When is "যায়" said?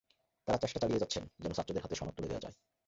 2.43-2.55